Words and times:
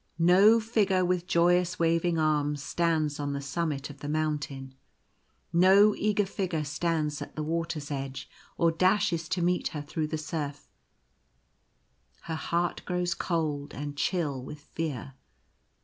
No 0.17 0.59
figure 0.59 1.05
with 1.05 1.27
joyous 1.27 1.77
waving 1.77 2.17
arms 2.17 2.63
stands 2.63 3.19
on 3.19 3.33
the 3.33 3.39
summit 3.39 3.91
of 3.91 3.99
the 3.99 4.09
mountain— 4.09 4.73
no 5.53 5.93
eager 5.95 6.25
figure 6.25 6.63
stands 6.63 7.21
at 7.21 7.35
the 7.35 7.43
water's 7.43 7.91
edge 7.91 8.27
or 8.57 8.71
dashes 8.71 9.29
to 9.29 9.43
meet 9.43 9.67
her 9.77 9.81
through 9.83 10.07
the 10.07 10.17
surf. 10.17 10.67
Her 12.21 12.33
heart 12.33 12.83
grows 12.85 13.13
cold 13.13 13.75
and 13.75 13.95
chill 13.95 14.41
with 14.43 14.61
fear. 14.61 15.13